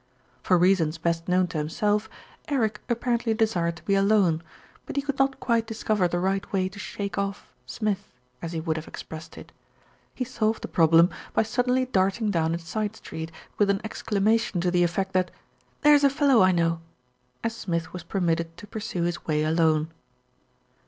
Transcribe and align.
For 0.41 0.57
reasons 0.57 0.97
best 0.97 1.27
known 1.27 1.45
to 1.49 1.59
himself, 1.59 2.09
Eric 2.47 2.81
apparently 2.89 3.35
desired 3.35 3.75
to 3.77 3.83
be 3.83 3.93
alone; 3.93 4.41
but 4.87 4.95
he 4.95 5.01
could 5.03 5.19
not 5.19 5.39
quite 5.39 5.67
discover 5.67 6.07
the 6.07 6.17
right 6.17 6.51
way 6.51 6.69
to 6.69 6.79
"shake 6.79 7.19
off" 7.19 7.53
Smith, 7.67 8.11
as 8.41 8.51
he 8.51 8.59
would 8.59 8.77
have 8.77 8.87
expressed 8.87 9.37
it. 9.37 9.51
He 10.15 10.23
solved 10.25 10.63
the 10.63 10.67
problem 10.67 11.11
by 11.35 11.43
suddenly 11.43 11.85
dart 11.85 12.19
ing 12.19 12.31
down 12.31 12.55
a 12.55 12.57
side 12.57 12.95
street, 12.95 13.31
with 13.59 13.69
an 13.69 13.79
exclamation 13.83 14.59
to 14.61 14.71
the 14.71 14.83
effect 14.83 15.13
that 15.13 15.29
"there's 15.81 16.03
a 16.03 16.09
fellow 16.09 16.41
I 16.41 16.51
know," 16.51 16.81
and 17.43 17.53
Smith 17.53 17.93
was 17.93 18.01
per 18.01 18.19
mitted 18.19 18.57
to 18.57 18.65
pursue 18.65 19.03
his 19.03 19.27
way 19.27 19.43
alone. 19.43 19.91